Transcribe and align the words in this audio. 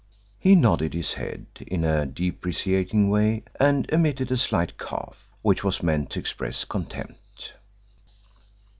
He 0.39 0.55
nodded 0.55 0.95
his 0.95 1.13
head 1.13 1.45
in 1.67 1.83
a 1.83 2.07
deprecating 2.07 3.11
way 3.11 3.43
and 3.59 3.87
emitted 3.91 4.31
a 4.31 4.35
slight 4.37 4.75
cough 4.79 5.27
which 5.43 5.63
was 5.63 5.83
meant 5.83 6.09
to 6.09 6.19
express 6.19 6.65
contempt. 6.65 7.53